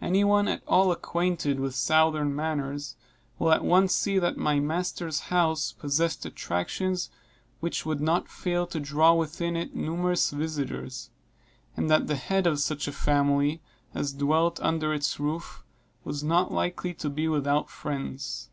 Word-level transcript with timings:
Any 0.00 0.24
one 0.24 0.48
at 0.48 0.62
all 0.66 0.90
acquainted 0.90 1.60
with 1.60 1.74
southern 1.74 2.34
manners, 2.34 2.96
will 3.38 3.52
at 3.52 3.62
once 3.62 3.94
see 3.94 4.18
that 4.18 4.38
my 4.38 4.58
master's 4.58 5.20
house 5.28 5.72
possessed 5.72 6.24
attractions 6.24 7.10
which 7.58 7.84
would 7.84 8.00
not 8.00 8.26
fail 8.30 8.66
to 8.68 8.80
draw 8.80 9.12
within 9.12 9.56
it 9.58 9.76
numerous 9.76 10.30
visiters; 10.30 11.10
and 11.76 11.90
that 11.90 12.06
the 12.06 12.16
head 12.16 12.46
of 12.46 12.58
such 12.58 12.88
a 12.88 12.92
family 12.92 13.60
as 13.92 14.14
dwelt 14.14 14.58
under 14.60 14.94
its 14.94 15.20
roof 15.20 15.62
was 16.04 16.24
not 16.24 16.50
likely 16.50 16.94
to 16.94 17.10
be 17.10 17.28
without 17.28 17.68
friends. 17.68 18.48